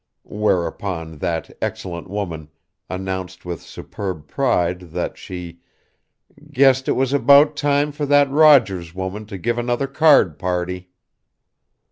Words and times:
Whereupon 0.23 1.19
that 1.19 1.55
excellent 1.61 2.09
woman 2.09 2.49
announced 2.89 3.45
with 3.45 3.61
superb 3.61 4.27
pride 4.27 4.79
that 4.79 5.15
she 5.15 5.59
"guessed 6.51 6.87
it 6.87 6.93
was 6.93 7.13
about 7.13 7.55
time 7.55 7.91
for 7.91 8.07
that 8.07 8.27
Rogers 8.31 8.95
woman 8.95 9.27
to 9.27 9.37
give 9.37 9.59
another 9.59 9.85
card 9.85 10.39
party." 10.39 10.89